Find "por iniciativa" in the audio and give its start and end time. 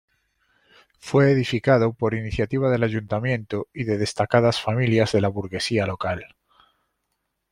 1.93-2.71